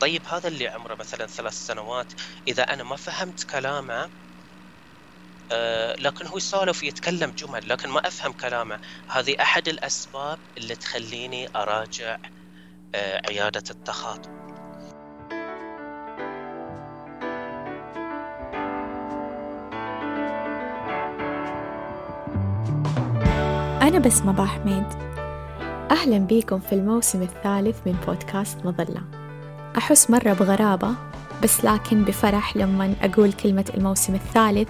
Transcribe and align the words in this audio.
طيب 0.00 0.22
هذا 0.26 0.48
اللي 0.48 0.68
عمره 0.68 0.94
مثلا 0.94 1.26
ثلاث 1.26 1.54
سنوات. 1.66 2.12
إذا 2.48 2.62
أنا 2.62 2.82
ما 2.84 2.96
فهمت 2.96 3.44
كلامه 3.44 4.10
آه 5.52 5.96
لكن 5.96 6.26
هو 6.26 6.36
يسولف 6.36 6.82
ويتكلم 6.82 7.30
جمل 7.30 7.68
لكن 7.68 7.88
ما 7.88 8.06
أفهم 8.08 8.32
كلامه 8.32 8.80
هذه 9.08 9.36
أحد 9.40 9.68
الأسباب 9.68 10.38
اللي 10.58 10.76
تخليني 10.76 11.48
أراجع 11.56 12.18
آه 12.94 13.22
عيادة 13.30 13.64
التخاطب. 13.70 14.36
أنا 23.82 23.98
بسمة 23.98 24.32
باحميد 24.32 24.86
أهلا 25.90 26.18
بيكم 26.18 26.60
في 26.60 26.72
الموسم 26.74 27.22
الثالث 27.22 27.86
من 27.86 27.92
بودكاست 27.92 28.58
مظلة. 28.64 29.25
أحس 29.76 30.10
مرة 30.10 30.32
بغرابة 30.32 30.94
بس 31.42 31.64
لكن 31.64 32.04
بفرح 32.04 32.56
لما 32.56 32.94
أقول 33.02 33.32
كلمة 33.32 33.64
الموسم 33.74 34.14
الثالث 34.14 34.68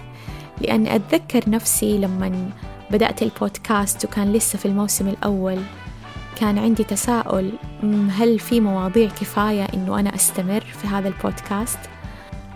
لأني 0.61 0.95
أتذكر 0.95 1.49
نفسي 1.49 1.97
لما 1.97 2.49
بدأت 2.91 3.21
البودكاست 3.23 4.05
وكان 4.05 4.33
لسه 4.33 4.57
في 4.57 4.65
الموسم 4.65 5.07
الأول 5.07 5.59
كان 6.39 6.57
عندي 6.57 6.83
تساؤل 6.83 7.51
هل 8.09 8.39
في 8.39 8.59
مواضيع 8.59 9.09
كفاية 9.09 9.63
إنه 9.73 9.99
أنا 9.99 10.15
أستمر 10.15 10.61
في 10.61 10.87
هذا 10.87 11.07
البودكاست؟ 11.07 11.79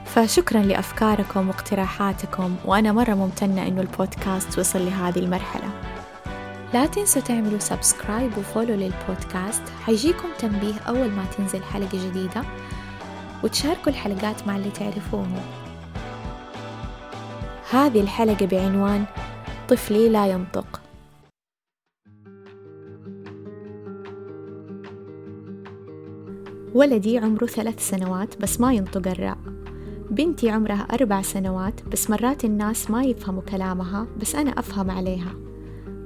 فشكرا 0.06 0.62
لأفكاركم 0.62 1.48
واقتراحاتكم 1.48 2.56
وأنا 2.66 2.92
مرة 2.92 3.14
ممتنة 3.14 3.68
إنه 3.68 3.82
البودكاست 3.82 4.60
وصل 4.60 4.86
لهذه 4.86 5.20
المرحلة 5.20 5.70
لا 6.74 6.86
تنسوا 6.86 7.22
تعملوا 7.22 7.60
سبسكرايب 7.60 8.38
وفولو 8.38 8.74
للبودكاست. 8.76 9.64
حيجيكم 9.84 10.28
تنبيه 10.40 10.80
أول 10.88 11.12
ما 11.12 11.26
تنزل 11.38 11.64
حلقة 11.64 12.10
جديدة. 12.10 12.44
وتشاركوا 13.44 13.92
الحلقات 13.92 14.48
مع 14.48 14.56
اللي 14.56 14.72
تعرفوهم. 14.72 15.42
هذه 17.72 18.02
الحلقة 18.02 18.46
بعنوان 18.46 19.06
طفلي 19.70 20.10
لا 20.10 20.28
ينطق. 20.28 20.82
ولدي 26.74 27.18
عمره 27.18 27.46
ثلاث 27.46 27.90
سنوات 27.90 28.42
بس 28.42 28.62
ما 28.62 28.74
ينطق 28.74 29.08
الراء. 29.08 29.38
بنتي 30.10 30.50
عمرها 30.50 30.88
أربع 30.94 31.22
سنوات 31.22 31.84
بس 31.84 32.10
مرات 32.10 32.46
الناس 32.46 32.92
ما 32.92 33.04
يفهموا 33.04 33.42
كلامها 33.42 34.08
بس 34.22 34.36
أنا 34.36 34.52
أفهم 34.60 34.92
عليها. 34.92 35.51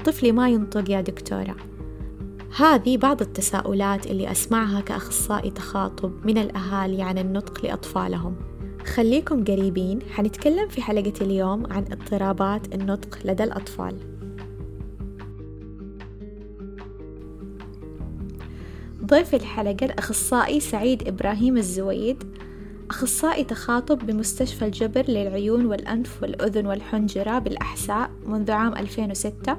طفلي 0.05 0.31
ما 0.31 0.49
ينطق 0.49 0.91
يا 0.91 1.01
دكتورة. 1.01 1.55
هذه 2.57 2.97
بعض 2.97 3.21
التساؤلات 3.21 4.07
اللي 4.07 4.31
أسمعها 4.31 4.81
كأخصائي 4.81 5.51
تخاطب 5.51 6.25
من 6.25 6.37
الأهالي 6.37 7.01
عن 7.01 7.17
النطق 7.17 7.65
لأطفالهم. 7.65 8.35
خليكم 8.85 9.43
قريبين 9.43 9.99
حنتكلم 10.11 10.67
في 10.67 10.81
حلقة 10.81 11.13
اليوم 11.21 11.73
عن 11.73 11.85
اضطرابات 11.91 12.75
النطق 12.75 13.19
لدى 13.25 13.43
الأطفال. 13.43 13.95
ضيف 19.05 19.35
الحلقة 19.35 19.85
الأخصائي 19.85 20.59
سعيد 20.59 21.07
إبراهيم 21.07 21.57
الزويد 21.57 22.23
أخصائي 22.89 23.43
تخاطب 23.43 24.05
بمستشفى 24.05 24.65
الجبر 24.65 25.05
للعيون 25.07 25.65
والأنف 25.65 26.23
والأذن 26.23 26.67
والحنجرة 26.67 27.39
بالأحساء 27.39 28.09
منذ 28.25 28.51
عام 28.51 28.75
2006 28.75 29.57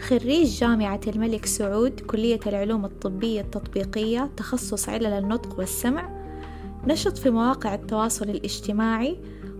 خريج 0.00 0.60
جامعة 0.60 1.00
الملك 1.06 1.46
سعود 1.46 2.00
كلية 2.00 2.40
العلوم 2.46 2.84
الطبية 2.84 3.40
التطبيقية 3.40 4.30
تخصص 4.36 4.88
علل 4.88 5.06
النطق 5.06 5.58
والسمع 5.58 6.18
نشط 6.86 7.18
في 7.18 7.30
مواقع 7.30 7.74
التواصل 7.74 8.30
الاجتماعي 8.30 9.18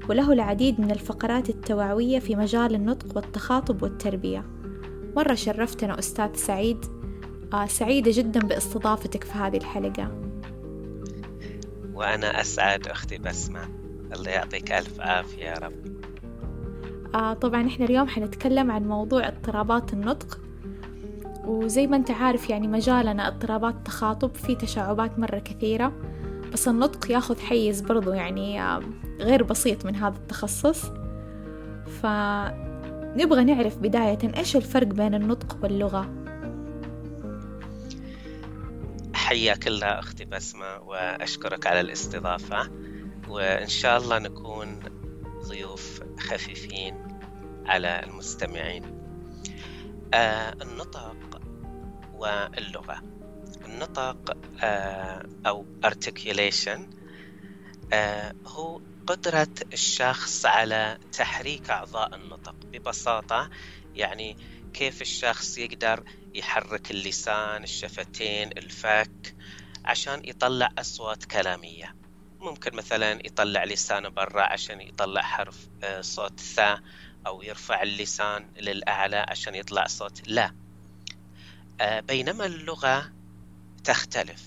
وله 0.08 0.32
العديد 0.32 0.80
من 0.80 0.90
الفقرات 0.90 1.50
التوعوية 1.50 2.18
في 2.18 2.36
مجال 2.36 2.74
النطق 2.74 3.16
والتخاطب 3.16 3.82
والتربية. 3.82 4.44
مرة 5.16 5.34
شرفتنا 5.34 5.98
أستاذ 5.98 6.34
سعيد. 6.34 6.84
آه 7.52 7.66
سعيدة 7.66 8.10
جدا 8.14 8.40
باستضافتك 8.40 9.24
في 9.24 9.32
هذه 9.32 9.56
الحلقة. 9.56 10.12
وأنا 11.94 12.40
أسعد 12.40 12.88
أختي 12.88 13.18
بسمة. 13.18 13.68
الله 14.12 14.30
يعطيك 14.30 14.72
ألف 14.72 15.00
عافية 15.00 15.44
يا 15.44 15.54
رب. 15.54 16.02
آه 17.14 17.32
طبعا 17.32 17.66
إحنا 17.66 17.84
اليوم 17.84 18.08
حنتكلم 18.08 18.70
عن 18.70 18.88
موضوع 18.88 19.28
اضطرابات 19.28 19.92
النطق. 19.92 20.40
وزي 21.44 21.86
ما 21.86 21.96
أنت 21.96 22.10
عارف 22.10 22.50
يعني 22.50 22.68
مجالنا 22.68 23.28
اضطرابات 23.28 23.74
التخاطب 23.74 24.34
في 24.34 24.54
تشعبات 24.54 25.18
مرة 25.18 25.38
كثيرة. 25.38 25.92
بس 26.52 26.68
النطق 26.68 27.10
ياخذ 27.10 27.40
حيز 27.40 27.80
برضو 27.80 28.12
يعني 28.12 28.62
آه 28.62 28.82
غير 29.20 29.42
بسيط 29.42 29.86
من 29.86 29.96
هذا 29.96 30.16
التخصص. 30.16 30.84
فنبغى 32.02 33.44
نعرف 33.44 33.78
بداية 33.78 34.18
إيش 34.36 34.56
الفرق 34.56 34.86
بين 34.86 35.14
النطق 35.14 35.56
واللغة؟ 35.62 36.14
حياك 39.14 39.66
الله 39.66 39.86
أختي 39.86 40.24
بسمة 40.24 40.78
وأشكرك 40.86 41.66
على 41.66 41.80
الاستضافة. 41.80 42.70
وإن 43.28 43.66
شاء 43.66 43.98
الله 43.98 44.18
نكون 44.18 44.80
ضيوف 45.48 46.00
خفيفين 46.20 46.94
على 47.66 48.00
المستمعين. 48.04 48.82
آه 50.14 50.56
النطق 50.62 51.40
واللغة. 52.12 53.02
النطق 53.64 54.36
آه 54.62 55.28
أو 55.46 55.66
articulation 55.86 56.80
آه 57.92 58.32
هو 58.46 58.80
قدرة 59.06 59.54
الشخص 59.72 60.46
على 60.46 60.98
تحريك 61.12 61.70
أعضاء 61.70 62.14
النطق. 62.16 62.56
ببساطة 62.72 63.50
يعني 63.94 64.36
كيف 64.74 65.02
الشخص 65.02 65.58
يقدر 65.58 66.04
يحرك 66.34 66.90
اللسان 66.90 67.62
الشفتين 67.62 68.50
الفك 68.58 69.34
عشان 69.84 70.22
يطلع 70.24 70.68
أصوات 70.78 71.24
كلامية. 71.24 71.97
ممكن 72.40 72.76
مثلا 72.76 73.26
يطلع 73.26 73.64
لسانه 73.64 74.08
برا 74.08 74.42
عشان 74.42 74.80
يطلع 74.80 75.22
حرف 75.22 75.68
آه، 75.82 76.00
صوت 76.00 76.40
ثا 76.40 76.80
أو 77.26 77.42
يرفع 77.42 77.82
اللسان 77.82 78.50
للأعلى 78.56 79.26
عشان 79.28 79.54
يطلع 79.54 79.86
صوت 79.86 80.28
لا. 80.28 80.54
آه، 81.80 82.00
بينما 82.00 82.46
اللغة 82.46 83.12
تختلف. 83.84 84.42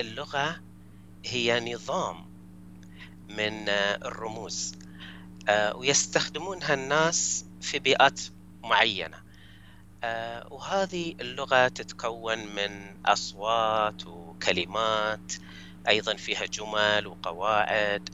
اللغة 0.00 0.60
هي 1.24 1.74
نظام 1.74 2.30
من 3.28 3.68
آه، 3.68 3.96
الرموز. 3.96 4.74
ويستخدمونها 5.74 6.74
الناس 6.74 7.44
في 7.60 7.78
بيئات 7.78 8.20
معينة. 8.62 9.22
وهذه 10.50 11.14
اللغة 11.20 11.68
تتكون 11.68 12.38
من 12.38 12.96
أصوات 13.06 14.06
وكلمات 14.06 15.32
أيضا 15.88 16.14
فيها 16.14 16.46
جمل 16.46 17.06
وقواعد 17.06 18.08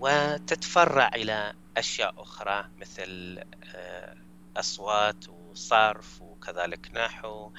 وتتفرع 0.00 1.08
إلى 1.14 1.52
أشياء 1.76 2.22
أخرى 2.22 2.68
مثل 2.80 3.38
آه، 3.74 4.16
أصوات 4.56 5.28
وصرف 5.28 6.22
وكذلك 6.22 6.90
نحو 6.94 7.50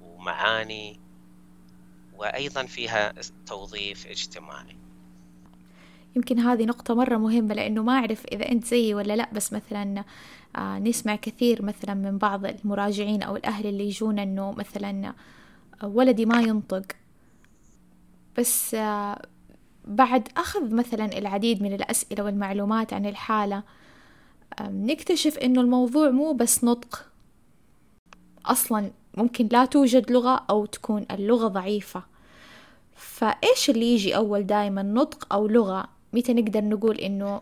ومعاني 0.00 1.00
وأيضا 2.16 2.66
فيها 2.66 3.12
توظيف 3.46 4.06
اجتماعي. 4.06 4.76
يمكن 6.16 6.38
هذه 6.38 6.64
نقطة 6.64 6.94
مرة 6.94 7.16
مهمة 7.16 7.54
لأنه 7.54 7.82
ما 7.82 7.92
أعرف 7.92 8.26
إذا 8.32 8.48
أنت 8.48 8.64
زيي 8.64 8.94
ولا 8.94 9.16
لأ 9.16 9.28
بس 9.32 9.52
مثلا 9.52 10.04
آه، 10.56 10.78
نسمع 10.78 11.16
كثير 11.16 11.62
مثلا 11.62 11.94
من 11.94 12.18
بعض 12.18 12.46
المراجعين 12.46 13.22
أو 13.22 13.36
الأهل 13.36 13.66
اللي 13.66 13.86
يجون 13.86 14.18
أنه 14.18 14.52
مثلا 14.52 15.14
ولدي 15.82 16.26
ما 16.26 16.40
ينطق. 16.40 17.05
بس 18.38 18.74
آه، 18.74 19.22
بعد 19.84 20.28
أخذ 20.36 20.74
مثلا 20.74 21.18
العديد 21.18 21.62
من 21.62 21.72
الأسئلة 21.72 22.24
والمعلومات 22.24 22.92
عن 22.92 23.06
الحالة 23.06 23.62
نكتشف 24.60 25.38
إنه 25.38 25.60
الموضوع 25.60 26.10
مو 26.10 26.32
بس 26.32 26.64
نطق. 26.64 27.06
أصلا 28.46 28.90
ممكن 29.16 29.48
لا 29.52 29.64
توجد 29.64 30.10
لغة 30.10 30.44
أو 30.50 30.66
تكون 30.66 31.06
اللغة 31.10 31.48
ضعيفة. 31.48 32.02
فإيش 32.96 33.70
اللي 33.70 33.94
يجي 33.94 34.16
أول 34.16 34.46
دايما 34.46 34.82
نطق 34.82 35.34
أو 35.34 35.46
لغة؟ 35.48 35.88
متى 36.12 36.34
نقدر 36.34 36.64
نقول 36.64 36.96
إنه 36.96 37.40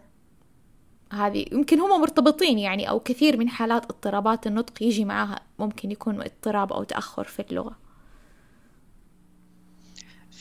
هذه؟ 1.13 1.47
يمكن 1.53 1.81
هم 1.81 2.01
مرتبطين 2.01 2.59
يعني 2.59 2.89
أو 2.91 3.01
كثير 3.01 3.37
من 3.37 3.49
حالات 3.49 3.85
اضطرابات 3.85 4.47
النطق 4.47 4.83
يجي 4.83 5.05
معها 5.05 5.41
ممكن 5.59 5.91
يكون 5.91 6.21
اضطراب 6.21 6.73
أو 6.73 6.85
تأخر 6.85 7.25
في 7.25 7.43
اللغة. 7.43 7.84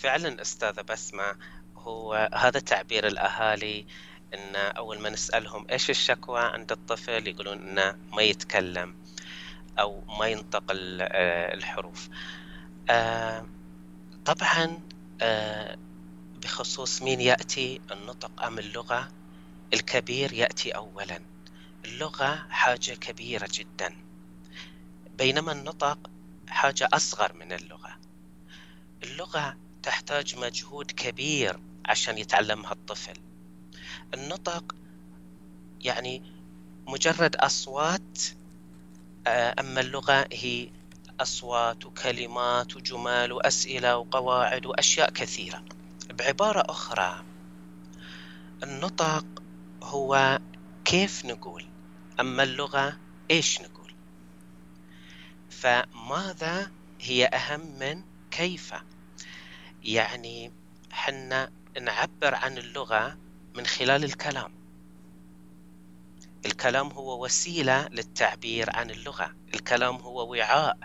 فعلا 0.04 0.42
أستاذة 0.42 0.82
بسمة 0.82 1.36
هو 1.78 2.30
هذا 2.34 2.60
تعبير 2.60 3.08
الأهالي 3.08 3.86
إن 4.34 4.56
أول 4.56 5.00
ما 5.02 5.10
نسألهم 5.10 5.66
إيش 5.72 5.90
الشكوى 5.90 6.40
عند 6.42 6.72
الطفل 6.72 7.28
يقولون 7.28 7.58
إنه 7.58 7.96
ما 8.14 8.22
يتكلم 8.22 8.96
أو 9.80 10.04
ما 10.20 10.28
ينطق 10.28 10.64
آه، 10.72 11.54
الحروف. 11.54 12.10
آه، 12.90 13.46
طبعا 14.26 14.80
آه، 15.22 15.78
بخصوص 16.44 17.02
مين 17.02 17.22
يأتي؟ 17.22 17.82
النطق 17.92 18.44
أم 18.44 18.60
اللغة؟ 18.60 19.12
الكبير 19.74 20.34
يأتي 20.34 20.72
أولا. 20.72 21.20
اللغة 21.86 22.48
حاجة 22.50 22.92
كبيرة 22.94 23.48
جدا. 23.54 23.96
بينما 25.18 25.52
النطق 25.52 26.10
حاجة 26.48 26.90
أصغر 26.94 27.34
من 27.34 27.52
اللغة. 27.52 27.98
اللغة 29.04 29.63
تحتاج 29.84 30.36
مجهود 30.36 30.92
كبير 30.92 31.60
عشان 31.86 32.18
يتعلمها 32.18 32.72
الطفل. 32.72 33.14
النطق 34.14 34.76
يعني 35.82 36.24
مجرد 36.88 37.36
أصوات 37.36 38.20
آه، 39.28 39.56
أما 39.60 39.82
اللغة 39.82 40.28
هي 40.32 40.70
أصوات 41.20 41.86
وكلمات 41.86 42.76
وجمال 42.76 43.32
وأسئلة 43.32 43.98
وقواعد 43.98 44.66
وأشياء 44.66 45.10
كثيرة. 45.10 45.64
بعبارة 46.14 46.64
أخرى 46.70 47.24
النطق 48.64 49.26
هو 49.84 50.40
كيف 50.86 51.26
نقول 51.26 51.66
أما 52.20 52.44
اللغة 52.44 53.00
إيش 53.32 53.62
نقول؟ 53.62 53.94
فماذا 55.50 56.72
هي 57.02 57.26
أهم 57.26 57.80
من 57.80 58.04
كيف؟ 58.32 58.74
يعني 59.84 60.52
حنا 60.92 61.52
نعبر 61.82 62.36
عن 62.36 62.58
اللغة 62.58 63.18
من 63.56 63.66
خلال 63.66 64.04
الكلام. 64.04 64.52
الكلام 66.46 66.92
هو 66.92 67.26
وسيلة 67.26 67.88
للتعبير 67.88 68.76
عن 68.76 68.92
اللغة. 68.92 69.36
الكلام 69.54 69.96
هو 69.96 70.32
وعاء 70.32 70.78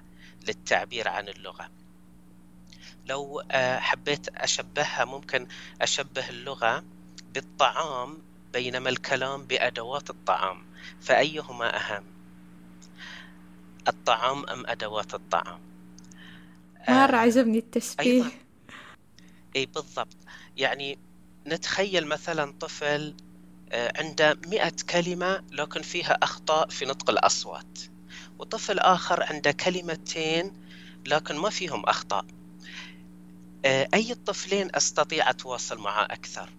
للتعبير 0.47 1.09
عن 1.09 1.29
اللغة. 1.29 1.71
لو 3.07 3.41
آه، 3.51 3.79
حبيت 3.79 4.29
أشبهها 4.29 5.05
ممكن 5.05 5.49
أشبه 5.81 6.29
اللغة 6.29 6.85
بالطعام 7.35 8.19
بينما 8.53 8.89
الكلام 8.89 9.43
بأدوات 9.43 10.11
الطعام. 10.11 10.67
فأيهما 11.01 11.77
أهم؟ 11.77 12.05
الطعام 13.89 14.47
أم 14.47 14.67
أدوات 14.67 15.15
الطعام؟ 15.15 15.61
مرة 16.89 17.17
عجبني 17.17 17.59
التشبيه. 17.59 18.05
أيضا. 18.05 18.48
أي 19.59 19.67
بالضبط. 19.67 20.17
يعني 20.57 20.99
نتخيل 21.47 22.07
مثلا 22.07 22.53
طفل 22.61 23.15
آه، 23.73 23.93
عنده 23.97 24.39
مئة 24.47 24.73
كلمة 24.91 25.43
لكن 25.53 25.83
فيها 25.83 26.13
أخطاء 26.23 26.69
في 26.69 26.85
نطق 26.85 27.11
الأصوات. 27.11 27.79
وطفل 28.39 28.79
آخر 28.79 29.23
عنده 29.23 29.53
كلمتين 29.53 30.53
لكن 31.07 31.37
ما 31.37 31.51
فيهم 31.51 31.87
أخطاء. 31.87 32.25
آه، 33.65 33.89
أي 33.95 34.13
الطفلين 34.13 34.69
أستطيع 34.75 35.31
أتواصل 35.31 35.79
معه 35.79 36.05
أكثر؟ 36.05 36.51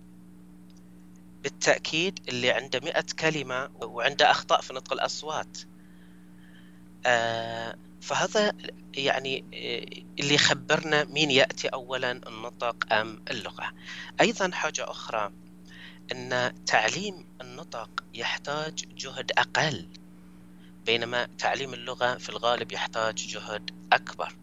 بالتأكيد 1.44 2.20
اللي 2.30 2.52
عنده 2.52 2.80
مئة 2.84 3.06
كلمة 3.20 3.70
وعنده 3.76 4.32
أخطاء 4.32 4.62
في 4.62 4.74
نطق 4.74 4.94
الأصوات. 4.94 5.58
آه، 7.06 7.76
فهذا 8.02 8.54
يعني 8.98 9.46
اللي 10.20 10.34
يخبرنا 10.36 11.04
مين 11.06 11.32
يأتي 11.32 11.68
أولا 11.68 12.12
النطق 12.12 12.94
أم 12.94 13.20
اللغة. 13.32 13.72
أيضا 14.22 14.52
حاجة 14.54 14.92
أخرى 14.92 15.32
أن 16.12 16.52
تعليم 16.66 17.28
النطق 17.42 17.90
يحتاج 18.14 18.86
جهد 18.92 19.32
أقل 19.38 19.90
بينما 20.86 21.28
تعليم 21.38 21.74
اللغة 21.74 22.18
في 22.18 22.30
الغالب 22.30 22.72
يحتاج 22.72 23.16
جهد 23.16 23.72
أكبر. 23.94 24.38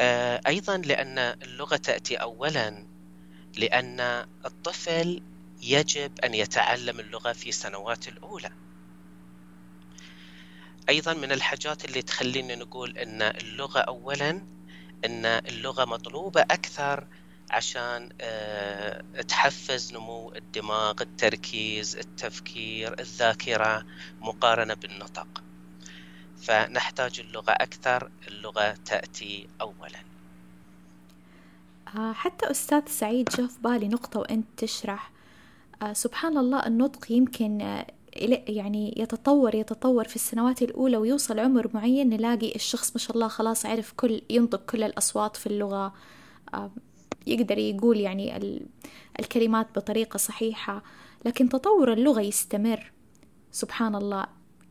آه، 0.00 0.40
أيضا 0.46 0.76
لأن 0.78 1.18
اللغة 1.18 1.76
تأتي 1.76 2.16
أولا 2.16 2.88
لأن 3.58 4.00
الطفل 4.46 5.20
يجب 5.62 6.20
أن 6.24 6.34
يتعلم 6.34 7.00
اللغة 7.00 7.32
في 7.32 7.52
سنوات 7.52 8.08
الأولى. 8.08 8.50
أيضا 10.88 11.14
من 11.14 11.32
الحاجات 11.32 11.84
اللي 11.84 12.02
تخلينا 12.02 12.54
نقول 12.54 12.98
أن 12.98 13.22
اللغة 13.22 13.80
أولا 13.80 14.30
أن 15.04 15.26
اللغة 15.26 15.84
مطلوبة 15.84 16.40
أكثر 16.40 17.06
عشان 17.50 18.08
آه، 18.20 19.02
تحفز 19.28 19.92
نمو 19.92 20.32
الدماغ 20.36 20.94
التركيز 21.00 21.96
التفكير 21.96 23.00
الذاكرة 23.00 23.86
مقارنة 24.20 24.74
بالنطق. 24.74 25.42
فنحتاج 26.42 27.20
اللغة 27.20 27.50
أكثر 27.50 28.10
اللغة 28.28 28.72
تأتي 28.72 29.48
أولا. 29.60 29.98
آه، 31.96 32.12
حتى 32.12 32.50
أستاذ 32.50 32.86
سعيد 32.86 33.28
جاء 33.28 33.46
في 33.46 33.58
بالي 33.60 33.88
نقطة 33.88 34.20
وأنت 34.20 34.46
تشرح. 34.56 35.10
آه، 35.82 35.92
سبحان 35.92 36.38
الله 36.38 36.66
النطق 36.66 37.12
يمكن 37.12 37.84
يعني 38.48 38.94
يتطور 38.96 39.54
يتطور 39.54 40.08
في 40.08 40.16
السنوات 40.16 40.62
الأولى 40.62 40.96
ويوصل 40.96 41.38
عمر 41.38 41.70
معين 41.74 42.08
نلاقي 42.08 42.54
الشخص 42.54 42.90
ما 42.92 42.98
شاء 42.98 43.14
الله 43.16 43.28
خلاص 43.28 43.66
عرف 43.66 43.92
كل 43.96 44.22
ينطق 44.30 44.64
كل 44.70 44.82
الأصوات 44.82 45.36
في 45.36 45.46
اللغة. 45.46 45.92
يقدر 47.26 47.58
يقول 47.58 48.00
يعني 48.00 48.58
الكلمات 49.20 49.66
بطريقة 49.76 50.16
صحيحة. 50.16 50.82
لكن 51.24 51.48
تطور 51.48 51.92
اللغة 51.92 52.20
يستمر. 52.20 52.92
سبحان 53.52 53.94
الله. 53.94 54.26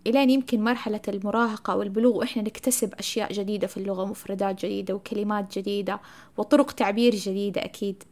إلين 0.07 0.29
يمكن 0.29 0.63
مرحلة 0.63 1.01
المراهقة 1.07 1.73
أو 1.73 1.81
البلوغ 1.81 2.17
وإحنا 2.17 2.41
نكتسب 2.43 2.93
أشياء 2.93 3.33
جديدة 3.33 3.67
في 3.67 3.77
اللغة 3.77 4.05
مفردات 4.05 4.65
جديدة 4.65 4.93
وكلمات 4.95 5.57
جديدة 5.59 5.99
وطرق 6.37 6.71
تعبير 6.71 7.15
جديدة 7.15 7.65
أكيد. 7.65 8.03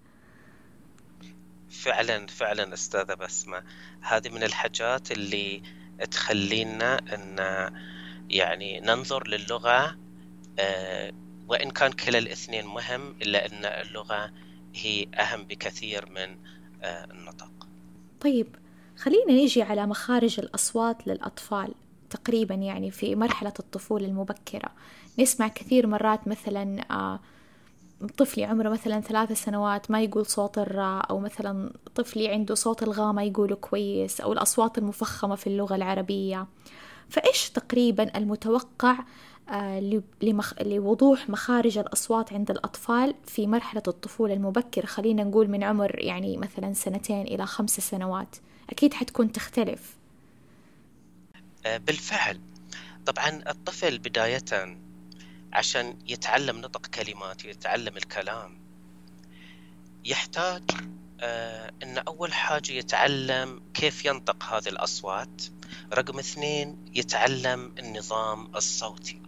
فعلا 1.74 2.28
فعلا 2.28 2.74
أستاذة 2.74 3.14
بسمة 3.14 3.64
هذه 4.02 4.30
من 4.30 4.44
الحاجات 4.44 5.12
اللي 5.12 5.62
تخلينا 6.12 6.98
أن 6.98 7.40
يعني 8.30 8.80
ننظر 8.80 9.28
للغة 9.28 9.98
آه، 10.60 11.12
وإن 11.48 11.72
كان 11.72 11.92
كلا 11.92 12.18
الاثنين 12.18 12.66
مهم 12.66 13.16
إلا 13.22 13.46
أن 13.46 13.66
اللغة 13.66 14.32
هي 14.76 15.08
أهم 15.20 15.44
بكثير 15.44 16.10
من 16.10 16.38
آه، 16.84 17.04
النطق. 17.04 17.52
طيب 18.22 18.56
خلينا 18.98 19.32
نيجي 19.32 19.62
على 19.62 19.86
مخارج 19.86 20.40
الأصوات 20.40 21.08
للأطفال 21.08 21.74
تقريبا 22.10 22.56
يعني 22.56 22.92
في 22.92 23.16
مرحلة 23.16 23.54
الطفولة 23.60 24.06
المبكرة. 24.06 24.70
نسمع 25.20 25.48
كثير 25.48 25.88
مرات 25.88 26.28
مثلا 26.28 26.86
آه، 26.92 27.20
طفلي 28.08 28.44
عمره 28.44 28.70
مثلا 28.70 29.02
ثلاثة 29.02 29.36
سنوات 29.36 29.92
ما 29.92 30.02
يقول 30.02 30.26
صوت 30.26 30.58
الراء 30.58 31.10
أو 31.10 31.20
مثلا 31.20 31.72
طفلي 31.96 32.28
عنده 32.28 32.56
صوت 32.56 32.84
الغاء 32.84 33.14
ما 33.14 33.24
يقوله 33.24 33.56
كويس 33.56 34.22
أو 34.22 34.34
الأصوات 34.34 34.78
المفخمة 34.78 35.36
في 35.36 35.48
اللغة 35.48 35.76
العربية. 35.76 36.48
فإيش 37.10 37.50
تقريبا 37.50 38.18
المتوقع 38.18 39.00
آه، 39.50 40.04
لوضوح 40.62 41.30
مخارج 41.30 41.78
الأصوات 41.78 42.34
عند 42.34 42.52
الأطفال 42.52 43.16
في 43.26 43.48
مرحلة 43.48 43.84
الطفولة 43.88 44.34
المبكرة؟ 44.34 44.86
خلينا 44.86 45.24
نقول 45.24 45.48
من 45.48 45.64
عمر 45.64 46.00
يعني 46.00 46.38
مثلا 46.38 46.74
سنتين 46.74 47.22
إلى 47.22 47.46
خمس 47.46 47.80
سنوات. 47.80 48.36
أكيد 48.70 48.94
حتكون 48.94 49.32
تختلف. 49.32 49.96
آه، 51.66 51.78
بالفعل. 51.78 52.40
طبعا 53.06 53.44
الطفل 53.50 54.00
بداية 54.00 54.78
عشان 55.54 55.98
يتعلم 56.08 56.62
نطق 56.62 56.88
كلمات 56.88 57.46
يتعلم 57.46 57.98
الكلام. 57.98 58.60
يحتاج 60.06 60.64
آه، 61.20 61.72
أن 61.84 61.98
أول 61.98 62.34
حاجة 62.34 62.72
يتعلم 62.72 63.62
كيف 63.74 64.06
ينطق 64.06 64.44
هذه 64.44 64.70
الأصوات. 64.70 65.42
رقم 65.94 66.20
اثنين 66.20 66.78
يتعلم 66.96 67.76
النظام 67.80 68.56
الصوتي. 68.56 69.22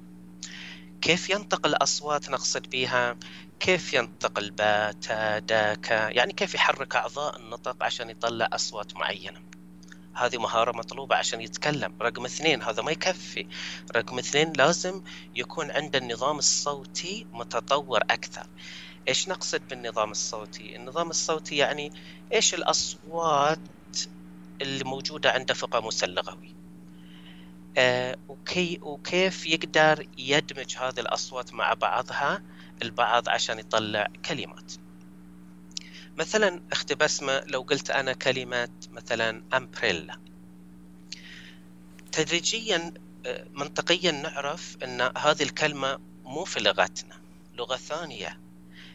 كيف 1.01 1.29
ينطق 1.29 1.67
الأصوات 1.67 2.29
نقصد 2.29 2.70
بها 2.70 3.17
كيف 3.60 3.94
ينطق 3.94 4.39
الباء 4.39 4.91
تا 4.91 5.39
دا 5.39 5.74
كا 5.74 6.10
يعني 6.10 6.34
كيف 6.34 6.55
يحرك 6.55 6.96
أعضاء 6.96 7.38
النطق 7.38 7.84
عشان 7.84 8.10
يطلع 8.10 8.50
أصوات 8.53 8.96
معينة. 8.96 9.41
هذه 10.15 10.38
مهارة 10.38 10.77
مطلوبة 10.77 11.15
عشان 11.15 11.41
يتكلم. 11.41 11.95
رقم 12.01 12.25
اثنين 12.25 12.62
هذا 12.63 12.81
ما 12.81 12.91
يكفي. 12.91 13.48
رقم 13.95 14.17
اثنين 14.19 14.53
لازم 14.53 15.01
يكون 15.36 15.72
عنده 15.72 16.00
النظام 16.00 16.38
الصوتي 16.38 17.27
متطور 17.34 18.01
أكثر. 18.01 18.48
إيش 19.07 19.29
نقصد 19.29 19.67
بالنظام 19.67 20.12
الصوتي؟ 20.12 20.75
النظام 20.75 21.10
الصوتي 21.10 21.57
يعني 21.57 21.91
إيش 22.34 22.53
الأصوات 22.53 23.60
اللي 24.62 24.84
موجودة 24.84 25.31
عنده 25.31 25.53
في 25.53 25.65
قاموس 25.65 26.03
اللغوي؟ 26.03 26.55
آه، 27.77 28.17
وكي 28.27 28.79
وكيف 28.81 29.45
يقدر 29.45 30.07
يدمج 30.17 30.77
هذه 30.77 31.00
الأصوات 31.00 31.53
مع 31.53 31.74
بعضها؟ 31.74 32.43
البعض 32.81 33.29
عشان 33.29 33.60
يطلع 33.60 34.07
كلمات. 34.25 34.85
مثلا 36.17 36.62
بسمة 37.00 37.43
لو 37.48 37.62
قلت 37.62 37.91
أنا 37.91 38.13
كلمة 38.13 38.69
مثلا 38.91 39.43
أمبريلا 39.53 40.19
تدريجيا 42.12 42.93
آه، 43.25 43.45
منطقيا 43.53 44.12
نعرف 44.12 44.77
أن 44.84 45.01
هذه 45.01 45.43
الكلمة 45.43 46.00
مو 46.24 46.43
في 46.43 46.60
لغتنا 46.60 47.22
لغة 47.53 47.75
ثانية 47.75 48.39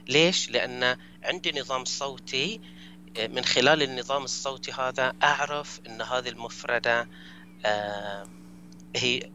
ليش؟ 0.09 0.51
لأن 0.51 0.97
عندي 1.23 1.61
نظام 1.61 1.85
صوتي 1.85 2.61
من 3.19 3.45
خلال 3.45 3.83
النظام 3.83 4.25
الصوتي 4.25 4.73
هذا 4.73 5.13
أعرف 5.23 5.81
أن 5.87 6.03
هذه 6.03 6.29
المفردة 6.29 7.09
هي 8.97 9.31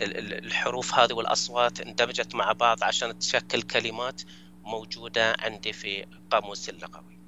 الحروف 0.00 0.94
هذه 0.94 1.12
والأصوات 1.12 1.80
اندمجت 1.80 2.34
مع 2.34 2.52
بعض 2.52 2.84
عشان 2.84 3.18
تشكل 3.18 3.62
كلمات 3.62 4.22
موجودة 4.64 5.36
عندي 5.38 5.72
في 5.72 6.06
قاموس 6.30 6.68
اللغوي. 6.68 7.18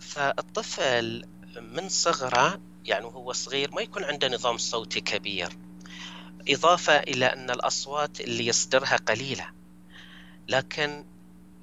فالطفل 0.00 1.24
من 1.60 1.88
صغره 1.88 2.60
يعني 2.84 3.04
وهو 3.04 3.32
صغير 3.32 3.70
ما 3.70 3.82
يكون 3.82 4.04
عنده 4.04 4.28
نظام 4.28 4.58
صوتي 4.58 5.00
كبير. 5.00 5.48
إضافة 6.48 6.96
إلى 6.96 7.26
أن 7.26 7.50
الأصوات 7.50 8.20
اللي 8.20 8.46
يصدرها 8.46 8.96
قليلة. 8.96 9.50
لكن 10.48 11.04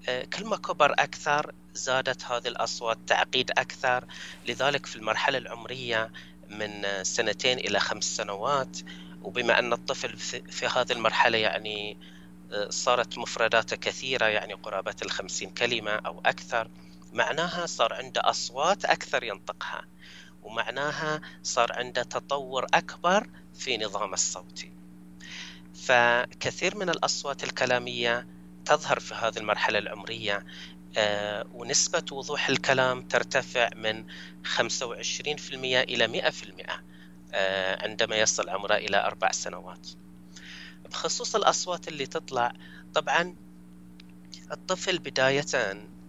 آه، 0.09 0.25
كل 0.25 0.45
ما 0.45 0.57
كبر 0.57 0.91
أكثر 0.91 1.53
زادت 1.73 2.23
هذه 2.25 2.47
الأصوات 2.47 2.97
تعقيد 3.07 3.51
أكثر. 3.51 4.05
لذلك 4.47 4.85
في 4.85 4.95
المرحلة 4.95 5.37
العمرية 5.37 6.11
من 6.49 7.03
سنتين 7.03 7.57
إلى 7.57 7.79
خمس 7.79 8.03
سنوات. 8.03 8.77
وبما 9.21 9.59
أن 9.59 9.73
الطفل 9.73 10.17
في 10.49 10.67
هذه 10.67 10.91
المرحلة 10.91 11.37
يعني 11.37 11.91
آه، 11.91 12.13
صارت 12.69 13.17
مفرداته 13.17 13.75
كثيرة 13.75 14.25
يعني 14.25 14.53
قرابة 14.53 14.95
الخمسين 15.01 15.49
كلمة 15.49 15.91
أو 15.91 16.21
أكثر. 16.25 16.69
معناها 17.13 17.65
صار 17.65 17.93
عنده 17.93 18.21
أصوات 18.29 18.85
أكثر 18.85 19.23
ينطقها 19.23 19.87
ومعناها 20.43 21.21
صار 21.43 21.73
عنده 21.73 22.03
تطور 22.03 22.65
أكبر 22.73 23.29
في 23.53 23.77
نظام 23.77 24.13
الصوتي. 24.13 24.71
فكثير 25.73 26.77
من 26.77 26.89
الأصوات 26.89 27.43
الكلامية 27.43 28.27
تظهر 28.65 28.99
في 28.99 29.13
هذه 29.13 29.37
المرحلة 29.37 29.79
العمرية 29.79 30.45
آه، 30.97 31.45
ونسبة 31.53 32.03
وضوح 32.11 32.49
الكلام 32.49 33.01
ترتفع 33.01 33.69
من 33.75 34.05
25% 34.43 35.81
إلى 35.81 36.07
100% 36.07 36.83
آه، 37.33 37.83
عندما 37.83 38.15
يصل 38.15 38.49
عمره 38.49 38.75
إلى 38.75 39.05
أربع 39.05 39.31
سنوات. 39.31 39.87
بخصوص 40.93 41.35
الأصوات 41.35 41.87
اللي 41.87 42.05
تطلع 42.05 42.53
طبعا 42.93 43.35
الطفل 44.51 44.99
بداية 44.99 45.45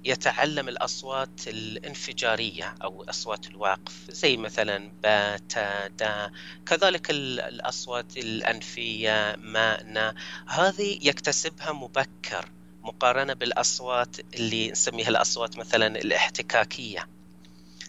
يتعلم 0.04 0.68
الأصوات 0.68 1.48
الانفجارية 1.48 2.74
أو 2.82 3.02
أصوات 3.02 3.46
الوقف 3.46 4.10
زي 4.10 4.36
مثلا 4.36 4.92
با 5.02 5.36
تا 5.36 5.86
دا 5.86 6.30
كذلك 6.66 7.10
الأصوات 7.10 8.16
الأنفية 8.16 9.36
ما 9.38 9.82
نا. 9.82 10.14
هذه 10.46 10.98
يكتسبها 11.02 11.72
مبكر 11.72 12.50
مقارنة 12.82 13.32
بالأصوات 13.32 14.16
اللي 14.34 14.70
نسميها 14.70 15.08
الأصوات 15.08 15.58
مثلا 15.58 15.86
الاحتكاكية 15.86 17.08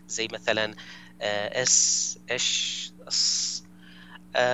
زي 0.07 0.27
مثلا 0.33 0.75
آه، 1.21 1.63
إس 1.63 2.17
إش 2.29 2.91
آه، 3.07 3.54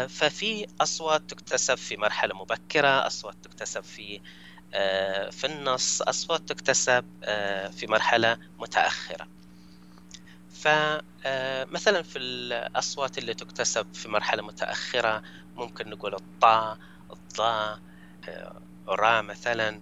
ففي 0.07 0.67
أصوات 0.81 1.21
تكتسب 1.29 1.75
في 1.75 1.97
مرحلة 1.97 2.35
مبكرة 2.35 3.07
أصوات 3.07 3.35
تكتسب 3.43 3.81
في 3.83 4.21
آه، 4.73 5.29
في 5.29 5.47
النص 5.47 6.01
أصوات 6.01 6.49
تكتسب 6.49 7.05
في 7.71 7.87
مرحلة 7.89 8.37
متأخرة. 8.59 9.27
فمثلا 10.49 12.01
في 12.01 12.19
الأصوات 12.19 13.17
اللي 13.17 13.33
تكتسب 13.33 13.87
في 13.93 14.09
مرحلة 14.09 14.43
متأخرة 14.43 15.21
ممكن 15.55 15.89
نقول 15.89 16.15
الطا 16.15 16.77
الضاء 17.11 17.79
را 18.87 19.21
مثلا. 19.21 19.81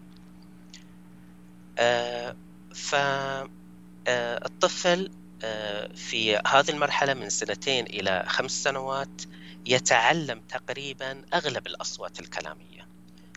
فالطفل 4.06 5.12
آه، 5.44 5.88
في 5.96 6.36
هذه 6.36 6.70
المرحلة 6.70 7.14
من 7.14 7.30
سنتين 7.30 7.86
إلى 7.86 8.24
خمس 8.28 8.64
سنوات 8.64 9.22
يتعلم 9.70 10.42
تقريبا 10.50 11.22
أغلب 11.34 11.68
الأصوات 11.68 12.20
الكلامية 12.20 12.88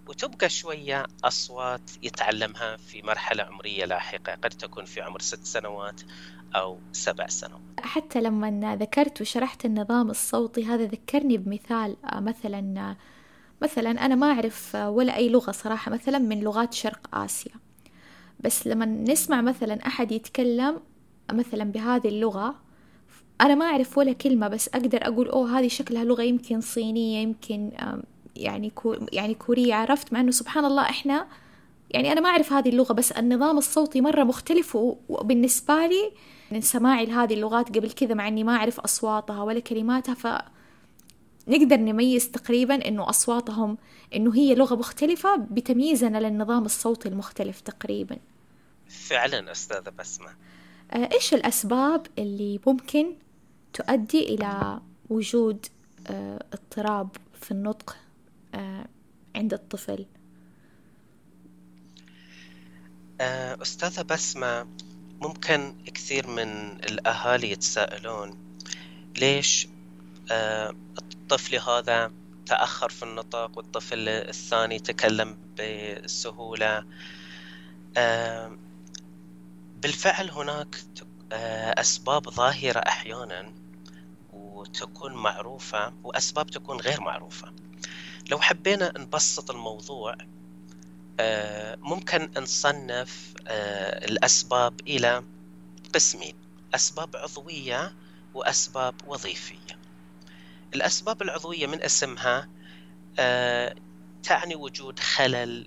وتبقى 0.08 0.48
شوية 0.48 1.06
أصوات 1.24 1.90
يتعلمها 2.02 2.76
في 2.76 3.02
مرحلة 3.02 3.42
عمرية 3.42 3.84
لاحقة 3.84 4.34
قد 4.34 4.50
تكون 4.50 4.84
في 4.84 5.00
عمر 5.00 5.20
ست 5.20 5.44
سنوات 5.44 6.00
أو 6.54 6.78
سبع 6.92 7.26
سنوات. 7.26 7.62
حتى 7.80 8.20
لما 8.20 8.76
ذكرت 8.76 9.20
وشرحت 9.20 9.64
النظام 9.64 10.10
الصوتي 10.10 10.64
هذا 10.64 10.84
ذكرني 10.84 11.38
بمثال 11.38 11.96
آه، 12.04 12.20
مثلا 12.20 12.96
مثلا 13.62 13.90
أنا 13.90 14.14
ما 14.14 14.32
أعرف 14.32 14.74
ولا 14.74 15.16
أي 15.16 15.28
لغة 15.28 15.52
صراحة 15.52 15.92
مثلا 15.92 16.18
من 16.18 16.40
لغات 16.40 16.74
شرق 16.74 17.14
آسيا. 17.14 17.54
بس 18.40 18.66
لما 18.66 18.86
نسمع 18.86 19.40
مثلا 19.40 19.86
أحد 19.86 20.12
يتكلم 20.12 20.80
مثلا 21.32 21.64
بهذه 21.64 22.08
اللغة 22.08 22.54
أنا 23.42 23.54
ما 23.54 23.64
أعرف 23.64 23.99
ولا 23.99 24.12
كلمة 24.12 24.49
بس 24.49 24.68
أقدر 24.68 24.99
أقول 25.02 25.28
أوه 25.28 25.58
هذه 25.58 25.68
شكلها 25.68 26.04
لغة 26.04 26.22
يمكن 26.22 26.61
صينية 26.61 27.22
يمكن 27.22 27.70
يعني 28.37 28.70
كو 28.70 28.96
يعني 29.12 29.34
كورية. 29.34 29.75
عرفت؟ 29.75 30.12
مع 30.12 30.20
إنه 30.20 30.30
سبحان 30.30 30.64
الله 30.64 30.82
إحنا 30.82 31.26
يعني 31.90 32.12
أنا 32.12 32.20
ما 32.20 32.28
أعرف 32.28 32.52
هذه 32.52 32.68
اللغة 32.68 32.92
بس 32.92 33.12
النظام 33.12 33.58
الصوتي 33.58 34.00
مرة 34.00 34.25
مختلف 34.25 34.76
وبالنسبة 35.08 35.87
لي 35.87 36.12
من 36.50 36.61
سماعي 36.61 37.06
لهذه 37.06 37.34
اللغات 37.34 37.68
قبل 37.68 37.90
كذا 37.90 38.14
مع 38.14 38.28
إني 38.28 38.44
ما 38.44 38.56
أعرف 38.56 38.80
أصواتها 38.80 39.42
ولا 39.42 39.61
كلماتها 39.61 40.14
ف 40.14 40.26
نقدر 41.49 41.76
نميز 41.76 42.30
تقريبا 42.30 42.88
إنه 42.88 43.08
أصواتهم 43.08 43.78
إنه 44.14 44.34
هي 44.34 44.54
لغة 44.54 44.75
مختلفة 44.75 45.37
بتمييزنا 45.37 46.18
للنظام 46.18 46.64
الصوتي 46.64 47.08
المختلف 47.08 47.61
تقريبا. 47.61 48.16
فعلا 48.88 49.52
أستاذة 49.52 49.90
بسمة. 49.99 50.30
آه، 50.90 51.08
إيش 51.12 51.34
الأسباب 51.34 52.06
اللي 52.18 52.61
ممكن 52.66 53.06
تؤدي 53.72 54.34
إلى 54.34 54.80
وجود 55.10 55.66
آه، 56.06 56.44
اضطراب 56.52 57.08
في 57.40 57.50
النطق 57.50 57.96
آه، 58.54 58.86
عند 59.36 59.52
الطفل. 59.52 60.06
أستاذة 63.62 64.02
بسمة 64.02 64.66
ممكن 65.20 65.74
كثير 65.94 66.26
من 66.26 66.72
الأهالي 66.84 67.50
يتساءلون 67.50 68.58
ليش 69.18 69.68
الطفل 70.30 71.56
هذا 71.56 72.12
تأخر 72.46 72.88
في 72.88 73.02
النطق 73.02 73.50
والطفل 73.58 74.08
الثاني 74.08 74.78
تكلم 74.78 75.36
بسهولة؟ 75.58 76.84
بالفعل 79.82 80.30
هناك 80.30 80.76
آه، 81.32 81.80
أسباب 81.80 82.30
ظاهرة 82.30 82.78
أحيانا 82.78 83.52
وتكون 84.62 85.14
معروفة 85.14 85.92
وأسباب 86.04 86.50
تكون 86.50 86.81
غير 86.81 87.00
معروفة. 87.00 87.52
لو 88.31 88.40
حبينا 88.40 88.92
نبسط 88.99 89.50
الموضوع 89.50 90.16
آه، 91.21 91.76
ممكن 91.76 92.31
نصنف 92.38 93.35
آه، 93.47 94.04
الأسباب 94.04 94.81
إلى 94.81 95.25
قسمين 95.95 96.35
أسباب 96.75 97.16
عضوية 97.16 97.95
وأسباب 98.35 98.95
وظيفية. 99.07 99.78
الأسباب 100.75 101.23
العضوية 101.23 101.66
من 101.66 101.83
اسمها 101.83 102.49
تعني 104.23 104.54
وجود 104.57 104.99
خلل 104.99 105.66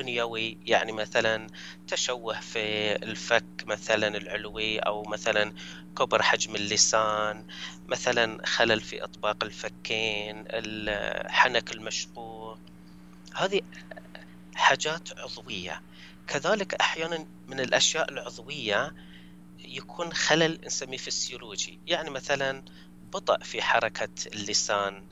بنيوي 0.00 0.58
يعني 0.66 0.92
مثلا 0.92 1.46
تشوه 1.88 2.40
في 2.40 2.92
الفك 3.02 3.44
مثلا 3.66 4.16
العلوي 4.16 4.78
أو 4.78 5.02
مثلا 5.02 5.52
كبر 5.98 6.22
حجم 6.22 6.56
اللسان 6.56 7.44
مثلا 7.88 8.46
خلل 8.46 8.80
في 8.80 9.04
إطباق 9.04 9.44
الفكين 9.44 10.44
الحنك 10.48 11.72
المشقوق. 11.72 12.58
هذه 13.36 13.60
حاجات 14.54 15.08
عضوية. 15.18 15.82
كذلك 16.26 16.74
أحيانا 16.74 17.26
من 17.46 17.60
الأشياء 17.60 18.10
العضوية 18.12 18.94
يكون 19.64 20.12
خلل 20.12 20.60
نسميه 20.66 20.96
فسيولوجي 20.96 21.80
يعني 21.86 22.10
مثلا 22.10 22.62
بطء 23.12 23.42
في 23.44 23.62
حركة 23.62 24.08
اللسان 24.34 25.04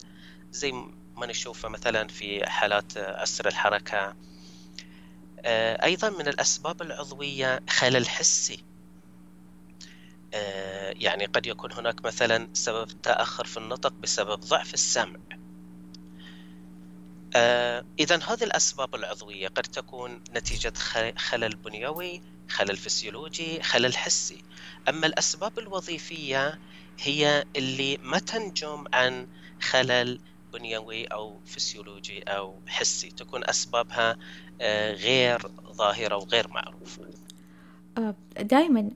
زي 0.53 0.73
ما 1.17 1.27
نشوفه 1.27 1.69
مثلا 1.69 2.09
في 2.09 2.51
حالات 2.51 2.99
عسر 2.99 3.49
الحركة. 3.49 3.99
آه، 3.99 4.17
أيضا 5.85 6.11
من 6.11 6.29
الأسباب 6.29 6.83
العضوية 6.83 7.61
خلل 7.69 8.09
حسي 8.09 8.65
آه، 10.35 10.95
يعني 10.97 11.25
قد 11.25 11.47
يكون 11.47 11.73
هناك 11.73 12.05
مثلا 12.05 12.49
سبب 12.53 12.89
تأخر 13.03 13.45
في 13.45 13.57
النطق 13.57 13.93
بسبب 13.93 14.41
ضعف 14.41 14.75
السمع. 14.75 15.21
آه، 17.37 17.85
إذا 18.01 18.17
هذه 18.17 18.45
الأسباب 18.45 18.95
العضوية 18.95 19.49
قد 19.49 19.63
تكون 19.63 20.25
نتيجة 20.35 20.73
خلل 21.17 21.57
بنيوي 21.57 22.23
خلل 22.49 22.77
فسيولوجي 22.77 23.63
خلل 23.63 23.97
حسي. 23.97 24.45
أما 24.89 25.07
الأسباب 25.07 25.59
الوظيفية 25.59 26.59
هي 27.01 27.45
اللي 27.57 27.97
ما 27.97 28.19
تنجم 28.19 28.85
عن 28.93 29.29
خلل 29.61 30.21
بنيوي 30.53 31.05
أو 31.05 31.41
فسيولوجي 31.47 32.23
أو 32.23 32.55
حسي 32.67 33.11
تكون 33.11 33.45
أسبابها 33.45 34.17
آه، 34.61 34.93
غير 34.93 35.49
ظاهرة 35.73 36.17
وغير 36.17 36.49
معروفة 36.49 37.09
دائما 38.41 38.91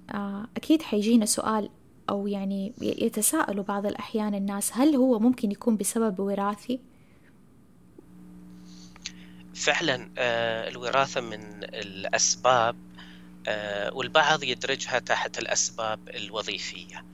أكيد 0.56 0.82
حيجينا 0.82 1.26
سؤال 1.26 1.68
أو 2.10 2.26
يعني 2.26 2.72
يتساءلوا 2.80 3.64
بعض 3.64 3.86
الأحيان 3.86 4.34
الناس 4.34 4.70
هل 4.74 4.96
هو 4.96 5.18
ممكن 5.18 5.50
يكون 5.52 5.76
بسبب 5.76 6.20
وراثي؟ 6.20 6.80
فعلا 9.54 10.08
الوراثة 10.68 11.20
من 11.20 11.64
الأسباب 11.64 12.76
والبعض 13.92 14.42
يدرجها 14.42 14.98
تحت 14.98 15.38
الأسباب 15.38 15.98
الوظيفية 16.14 17.04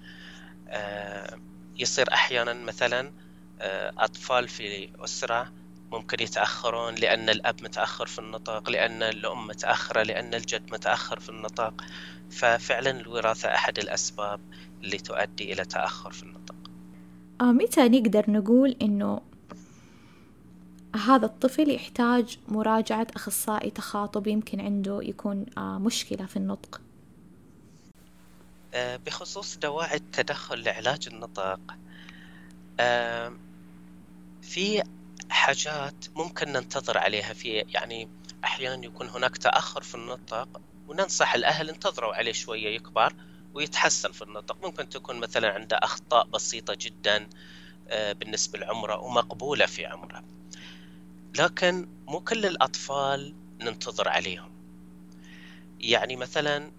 يصير 1.79 2.13
أحيانا 2.13 2.53
مثلا 2.53 3.01
آه، 3.01 3.28
أطفال 3.99 4.49
في 4.49 4.89
أسرة 5.05 5.53
ممكن 5.93 6.23
يتأخرون 6.25 6.95
لأن 6.95 7.29
الأب 7.29 7.63
متأخر 7.63 8.07
في 8.07 8.19
النطق 8.19 8.71
لأن 8.71 9.03
الأم 9.03 9.47
متأخرة 9.47 10.03
لأن 10.03 10.35
الجد 10.35 10.73
متأخر 10.73 11.21
في 11.21 11.29
النطق 11.29 11.75
ففعلا 12.31 12.91
الوراثة 12.91 13.55
أحد 13.55 13.79
الأسباب 13.79 14.41
اللي 14.83 14.99
تؤدي 14.99 15.53
إلى 15.53 15.65
تأخر 15.65 16.13
في 16.13 16.23
النطق 16.23 16.55
آه 17.41 17.53
متى 17.53 17.89
نقدر 17.89 18.31
نقول 18.31 18.77
إنه 18.83 19.21
هذا 21.07 21.27
الطفل 21.27 21.71
يحتاج 21.71 22.39
مراجعة 22.49 23.07
أخصائي 23.17 23.71
تخاطب 23.71 24.27
يمكن 24.27 24.61
عنده 24.61 25.01
يكون 25.03 25.47
آه 25.59 25.79
مشكلة 25.79 26.27
في 26.27 26.37
النطق؟ 26.37 26.81
آه 28.75 28.97
بخصوص 28.97 29.57
دواعي 29.57 29.97
التدخل 29.97 30.63
لعلاج 30.63 31.09
النطق 31.13 31.61
في 34.43 34.83
حاجات 35.31 36.05
ممكن 36.17 36.53
ننتظر 36.53 36.99
عليها 36.99 37.33
في 37.33 37.49
يعني 37.49 38.09
أحيانا 38.45 38.85
يكون 38.87 39.09
هناك 39.09 39.37
تأخر 39.37 39.83
في 39.83 39.95
النطق 39.95 40.61
وننصح 40.89 41.35
الأهل 41.35 41.69
انتظروا 41.69 42.15
عليه 42.15 42.33
شوية 42.33 42.77
يكبر 42.77 43.15
ويتحسن 43.55 44.13
في 44.13 44.23
النطق 44.23 44.57
ممكن 44.67 44.89
تكون 44.89 45.17
مثلا 45.17 45.55
عنده 45.55 45.77
أخطاء 45.77 46.27
بسيطة 46.27 46.77
جدا 46.81 47.29
آه، 47.89 48.13
بالنسبة 48.13 48.59
لعمره 48.59 48.99
ومقبوله 48.99 49.67
في 49.67 49.87
عمره. 49.87 50.23
لكن 51.39 51.89
مو 52.07 52.21
كل 52.21 52.47
الأطفال 52.47 53.35
ننتظر 53.61 54.09
عليهم. 54.09 54.51
يعني 55.81 56.17
مثلا 56.17 56.71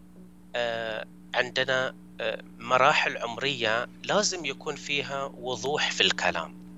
آه، 0.55 1.05
عندنا 1.35 1.95
آه، 2.21 2.43
مراحل 2.59 3.17
عمرية 3.17 3.87
لازم 4.03 4.45
يكون 4.45 4.75
فيها 4.75 5.23
وضوح 5.23 5.91
في 5.91 6.01
الكلام. 6.01 6.68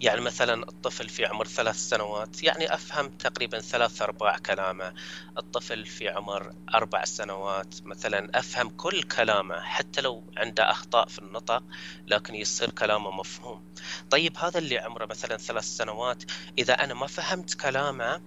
يعني 0.00 0.20
مثلا 0.20 0.68
الطفل 0.68 1.08
في 1.08 1.26
عمر 1.26 1.46
ثلاث 1.46 1.76
سنوات 1.76 2.42
يعني 2.42 2.74
أفهم 2.74 3.08
تقريبا 3.10 3.60
ثلاث 3.60 4.02
أرباع 4.02 4.38
كلامه. 4.38 4.94
الطفل 5.38 5.86
في 5.86 6.08
عمر 6.08 6.54
أربع 6.74 7.04
سنوات 7.04 7.74
مثلا 7.84 8.38
أفهم 8.38 8.70
كل 8.70 9.02
كلامه 9.02 9.60
حتى 9.60 10.00
لو 10.00 10.32
عنده 10.36 10.70
أخطاء 10.70 11.08
في 11.08 11.18
النطق 11.18 11.64
لكن 12.06 12.34
يصير 12.34 12.70
كلامه 12.70 13.10
مفهوم. 13.10 13.64
طيب 14.10 14.38
هذا 14.38 14.58
اللي 14.58 14.78
عمره 14.78 15.06
مثلا 15.06 15.36
ثلاث 15.36 15.64
سنوات 15.64 16.22
إذا 16.58 16.74
أنا 16.74 16.94
ما 16.94 17.06
فهمت 17.06 17.54
كلامه 17.54 18.22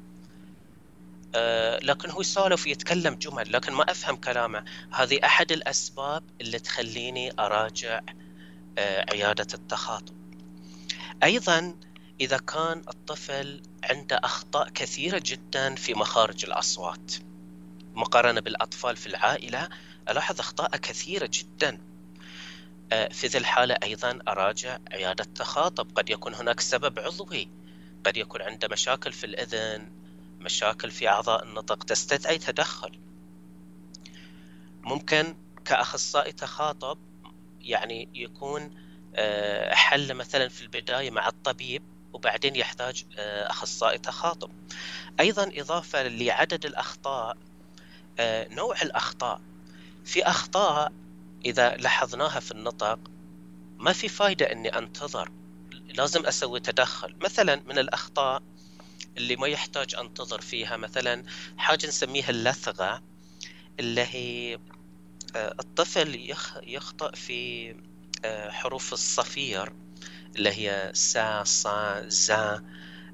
آه 1.35 1.79
لكن 1.83 2.09
هو 2.11 2.21
يسولف 2.21 2.65
ويتكلم 2.67 3.15
جمل 3.15 3.53
لكن 3.53 3.73
ما 3.73 3.91
أفهم 3.91 4.15
كلامه 4.17 4.63
هذه 4.91 5.19
أحد 5.25 5.51
الأسباب 5.51 6.23
اللي 6.41 6.59
تخليني 6.59 7.31
أراجع 7.39 8.01
آه 8.77 9.05
عيادة 9.13 9.47
التخاطب. 9.53 10.18
أيضا 11.23 11.75
إذا 12.21 12.37
كان 12.37 12.83
الطفل 12.89 13.61
عنده 13.83 14.19
أخطاء 14.23 14.69
كثيرة 14.69 15.21
جدا 15.25 15.75
في 15.75 15.93
مخارج 15.93 16.45
الأصوات 16.45 17.13
مقارنة 17.95 18.41
بالأطفال 18.41 18.97
في 18.97 19.07
العائلة 19.07 19.69
ألاحظ 20.09 20.39
أخطاء 20.39 20.77
كثيرة 20.77 21.29
جدا. 21.33 21.81
آه، 22.91 23.07
في 23.07 23.27
ذي 23.27 23.37
الحالة 23.37 23.75
أيضا 23.83 24.19
أراجع 24.27 24.79
عيادة 24.91 25.23
تخاطب 25.23 25.87
قد 25.95 26.09
يكون 26.09 26.35
هناك 26.35 26.59
سبب 26.59 26.99
عضوي. 26.99 27.49
قد 28.05 28.17
يكون 28.17 28.41
عنده 28.41 28.67
مشاكل 28.71 29.11
في 29.11 29.25
الإذن 29.25 29.91
مشاكل 30.39 30.91
في 30.91 31.09
أعضاء 31.09 31.43
النطق. 31.43 31.83
تستدعي 31.83 32.37
تدخل. 32.37 32.99
ممكن 34.81 35.35
كأخصائي 35.65 36.31
تخاطب 36.31 36.97
يعني 37.61 38.09
يكون 38.13 38.88
حل 39.73 40.13
مثلا 40.13 40.49
في 40.49 40.61
البداية 40.61 41.11
مع 41.11 41.27
الطبيب 41.27 41.83
وبعدين 42.13 42.55
يحتاج 42.55 43.05
آه، 43.17 43.49
أخصائي 43.49 43.97
تخاطب. 43.97 44.51
أيضا 45.19 45.51
إضافة 45.55 46.03
لعدد 46.03 46.65
الأخطاء 46.65 47.37
آه، 48.19 48.47
نوع 48.47 48.81
الأخطاء. 48.81 49.41
في 50.05 50.23
أخطاء 50.23 50.91
إذا 51.45 51.75
لاحظناها 51.75 52.39
في 52.39 52.51
النطق 52.51 52.99
ما 53.77 53.93
في 53.93 54.07
فايدة 54.07 54.51
أني 54.51 54.77
أنتظر 54.77 55.31
لازم 55.87 56.25
أسوي 56.25 56.59
تدخل. 56.59 57.15
مثلا 57.21 57.55
من 57.65 57.79
الأخطاء 57.79 58.41
اللي 59.17 59.35
ما 59.35 59.47
يحتاج 59.47 59.95
أنتظر 59.95 60.41
فيها 60.41 60.77
مثلا 60.77 61.23
حاجة 61.57 61.87
نسميها 61.87 62.29
اللثغة 62.29 63.03
اللي 63.79 64.01
هي 64.01 64.59
الطفل 65.35 66.35
يخطأ 66.63 67.11
في 67.15 67.69
آه، 67.71 67.75
حروف 68.25 68.93
الصفير 68.93 69.73
اللي 70.35 70.49
هي 70.49 70.91
سا 70.93 71.43
صا 71.43 72.09
زا 72.09 72.63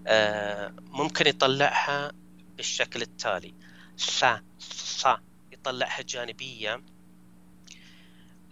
آه، 0.08 0.74
ممكن 0.92 1.28
يطلعها 1.28 2.12
بالشكل 2.58 3.02
التالي. 3.02 3.54
ثا 4.00 4.42
صا 4.60 5.22
يطلعها 5.52 6.02
جانبية. 6.02 6.82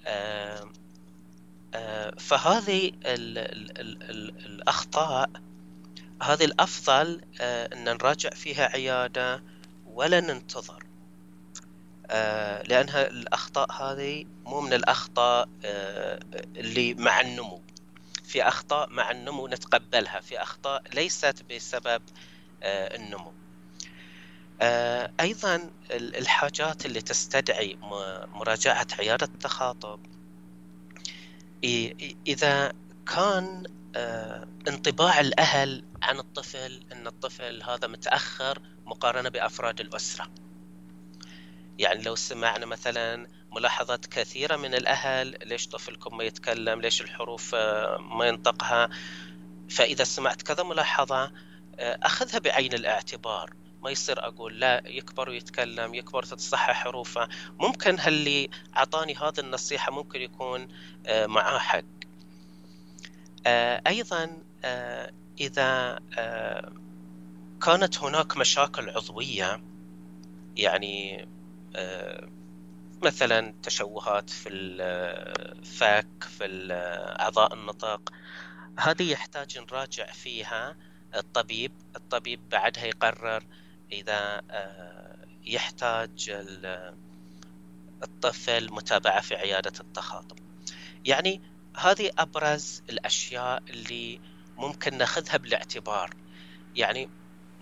آه، 0.06 0.72
فهذه 2.20 2.88
ال 2.88 3.38
ال 3.38 3.80
ال 3.80 4.04
ال 4.04 4.46
الأخطاء 4.46 5.30
هذه 6.24 6.46
الأفضل 6.46 7.22
أن 7.42 7.84
نراجع 7.84 8.30
فيها 8.30 8.66
عيادة 8.66 9.44
ولا 9.86 10.20
ننتظر. 10.22 10.93
آه، 12.10 12.64
لأنها 12.64 13.08
الأخطاء 13.08 13.72
هذه 13.72 14.26
مو 14.46 14.62
من 14.62 14.74
الأخطاء 14.74 15.50
آه، 15.66 16.20
اللي 16.58 16.94
مع 16.94 17.22
النمو. 17.22 17.62
في 18.24 18.48
أخطاء 18.48 18.90
مع 18.90 19.12
النمو 19.12 19.48
نتقبلها 19.48 20.20
في 20.20 20.42
أخطاء 20.42 20.84
ليست 20.94 21.44
بسبب 21.52 22.02
آه، 22.64 22.96
النمو. 22.96 23.34
أيضا 25.20 25.72
الحاجات 25.92 26.86
اللي 26.86 27.02
تستدعي 27.02 27.78
مراجعة 28.34 28.88
عيادة 29.00 29.26
التخاطب 29.26 30.00
إذا 32.28 32.74
كان 33.14 33.64
انطباع 34.68 35.20
الأهل 35.20 35.84
عن 36.02 36.20
الطفل 36.20 36.84
أن 36.92 37.08
الطفل 37.08 37.64
هذا 37.64 37.88
متأخر 37.88 38.62
مقارنة 38.86 39.30
بأفراد 39.30 39.80
الأسرة. 39.80 40.43
يعني 41.80 42.04
لو 42.04 42.16
سمعنا 42.16 42.66
مثلا 42.66 43.28
ملاحظات 43.52 44.06
كثيرة 44.06 44.56
من 44.56 44.76
الأهل 44.76 45.38
ليش 45.46 45.68
طفلكم 45.68 46.18
ما 46.18 46.24
يتكلم؟ 46.24 46.82
ليش 46.82 47.02
الحروف 47.02 47.56
آه، 47.56 47.98
ما 47.98 48.28
ينطقها؟ 48.28 48.90
فإذا 49.70 50.04
سمعت 50.04 50.42
كذا 50.42 50.64
ملاحظة 50.64 51.24
آه، 51.80 52.00
أخذها 52.04 52.40
بعين 52.40 52.74
الاعتبار. 52.74 53.54
ما 53.82 53.92
يصير 53.92 54.28
أقول 54.28 54.60
لا 54.60 54.82
يكبر 54.86 55.30
ويتكلم 55.30 55.94
يكبر 55.94 56.24
تتصحح 56.24 56.84
حروفه. 56.84 57.28
ممكن 57.60 58.00
هاللي 58.00 58.50
أعطاني 58.78 59.16
هذه 59.16 59.40
النصيحة 59.40 59.92
ممكن 59.92 60.22
يكون 60.22 60.68
آه، 61.06 61.26
معاه 61.26 61.60
حق. 61.60 61.84
أيضا 63.88 64.44
إذا 65.40 66.00
كانت 67.62 67.98
هناك 67.98 68.38
مشاكل 68.38 68.90
عضوية 68.90 69.64
يعني 70.58 71.28
مثلا 73.04 73.54
تشوهات 73.64 74.30
في 74.30 74.50
الفك 74.50 76.24
في 76.24 76.68
أعضاء 77.20 77.54
النطق 77.54 78.14
هذه 78.80 79.12
يحتاج 79.12 79.58
نراجع 79.58 80.06
فيها 80.06 80.76
الطبيب. 81.16 81.72
الطبيب 81.96 82.50
بعدها 82.50 82.86
يقرر 82.86 83.44
إذا 83.92 84.42
آه، 84.52 85.26
يحتاج 85.46 86.30
الطفل 88.04 88.74
متابعة 88.74 89.22
في 89.22 89.36
عيادة 89.36 89.74
التخاطب. 89.80 90.38
يعني 91.06 91.42
هذه 91.78 92.12
أبرز 92.18 92.84
الأشياء 92.90 93.64
اللي 93.70 94.22
ممكن 94.58 94.98
نأخذها 94.98 95.38
بالاعتبار. 95.38 96.10
يعني 96.76 97.10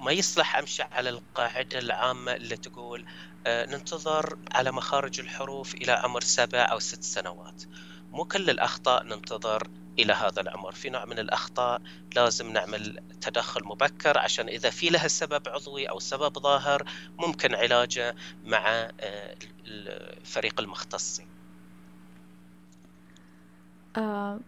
ما 0.01 0.11
يصلح 0.11 0.57
أمشي 0.57 0.83
على 0.83 1.09
القاعدة 1.09 1.79
العامة 1.79 2.31
اللي 2.33 2.57
تقول 2.57 3.05
آه، 3.47 3.65
ننتظر 3.65 4.37
على 4.51 4.71
مخارج 4.71 5.19
الحروف 5.19 5.75
إلى 5.75 5.91
عمر 5.91 6.21
سبع 6.21 6.71
أو 6.71 6.79
ست 6.79 7.03
سنوات. 7.03 7.63
مو 8.11 8.25
كل 8.25 8.49
الأخطاء 8.49 9.03
ننتظر 9.03 9.67
إلى 9.99 10.13
هذا 10.13 10.41
العمر. 10.41 10.71
في 10.71 10.89
نوع 10.89 11.05
من 11.05 11.19
الأخطاء 11.19 11.81
لازم 12.15 12.53
نعمل 12.53 13.03
تدخل 13.21 13.63
مبكر 13.63 14.17
عشان 14.17 14.47
إذا 14.47 14.69
في 14.69 14.89
لها 14.89 15.07
سبب 15.07 15.49
عضوي 15.49 15.89
أو 15.89 15.99
سبب 15.99 16.39
ظاهر 16.39 16.83
ممكن 17.17 17.55
علاجه 17.55 18.15
مع 18.45 18.67
آه، 18.99 19.35
الفريق 19.65 20.59
المختصين 20.59 21.27
آه 23.97 24.39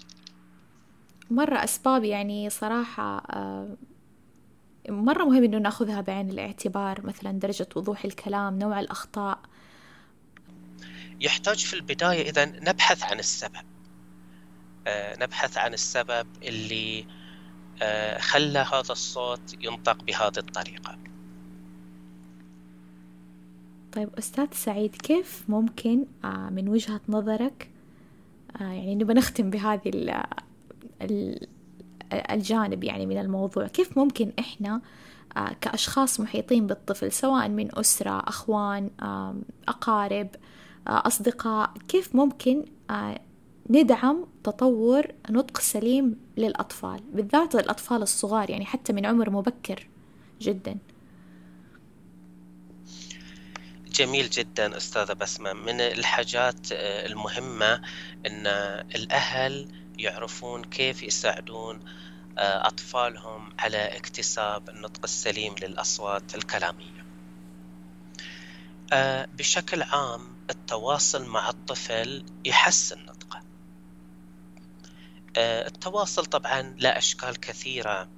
مرة 1.32 1.64
أسباب 1.64 2.04
يعني 2.04 2.50
صراحة 2.50 3.24
مرة 4.90 5.24
مهم 5.24 5.44
إنه 5.44 5.58
نأخذها 5.58 6.02
بعين 6.02 6.30
الاعتبار 6.30 7.06
مثلا 7.06 7.32
درجة 7.32 7.68
وضوح 7.76 8.06
الكلام 8.06 8.60
نوع 8.60 8.80
الأخطاء. 8.80 9.40
يحتاج 11.22 11.66
في 11.66 11.74
البداية 11.74 12.30
إذا 12.30 12.46
نبحث 12.46 13.04
عن 13.04 13.20
السبب. 13.20 13.66
آه، 14.88 15.16
نبحث 15.20 15.58
عن 15.58 15.74
السبب 15.74 16.28
اللي 16.44 17.06
آه، 17.82 18.20
خلى 18.20 18.60
هذا 18.60 18.92
الصوت 18.92 19.56
ينطق 19.60 20.04
بهذه 20.04 20.38
الطريقة. 20.38 20.98
طيب 23.94 24.10
أستاذ 24.18 24.48
سعيد 24.52 24.96
كيف 24.96 25.44
ممكن 25.50 26.06
آه، 26.24 26.50
من 26.50 26.70
وجهة 26.70 27.02
نظرك 27.10 27.70
يعني 28.60 28.96
نبغى 28.96 29.14
نختم 29.14 29.50
بهذه 29.50 29.92
الجانب 32.14 32.84
يعني 32.84 33.06
من 33.06 33.18
الموضوع. 33.18 33.68
كيف 33.68 33.98
ممكن 33.98 34.32
إحنا 34.40 34.82
كأشخاص 35.62 36.20
محيطين 36.20 36.68
بالطفل 36.68 37.12
سواء 37.12 37.50
من 37.50 37.80
أسرة 37.80 38.20
أخوان 38.20 38.90
أقارب 39.68 40.28
أصدقاء 40.88 41.74
كيف 41.88 42.16
ممكن 42.16 42.66
ندعم 43.70 44.26
تطور 44.44 45.08
نطق 45.30 45.60
سليم 45.60 46.20
للأطفال 46.38 47.00
بالذات 47.14 47.56
الأطفال 47.56 48.02
الصغار 48.02 48.50
يعني 48.50 48.66
حتى 48.66 48.94
من 48.94 49.06
عمر 49.06 49.30
مبكر 49.30 49.88
جدا؟ 50.42 50.78
جميل 53.92 54.30
جدا 54.30 54.78
أستاذة 54.78 55.14
بسمة. 55.14 55.54
من 55.54 55.82
الحاجات 55.82 56.72
آه، 56.72 57.06
المهمة 57.06 57.82
أن 58.26 58.48
الأهل 58.96 59.68
يعرفون 60.00 60.64
كيف 60.64 61.04
يساعدون 61.04 61.80
آه، 62.38 62.68
أطفالهم 62.68 63.54
على 63.60 63.98
اكتساب 63.98 64.70
النطق 64.70 65.00
السليم 65.04 65.56
للأصوات 65.62 66.36
الكلامية. 66.36 67.06
آه، 68.94 69.28
بشكل 69.38 69.84
عام 69.84 70.36
التواصل 70.50 71.26
مع 71.26 71.50
الطفل 71.50 72.26
يحسن 72.46 73.06
نطقه. 73.06 73.42
آه، 75.38 75.68
التواصل 75.68 76.26
طبعا 76.26 76.62
له 76.80 76.90
أشكال 76.90 77.40
كثيرة. 77.40 78.10